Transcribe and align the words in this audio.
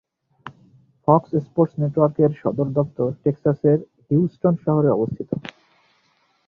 Fox 1.07 1.29
Sports 1.45 1.73
নেটওয়ার্কের 1.81 2.31
সদর 2.41 2.67
দফতর 2.77 3.09
টেক্সাসের 3.23 3.77
হিউস্টন 4.05 4.53
শহরে 4.65 4.89
অবস্থিত। 4.91 5.29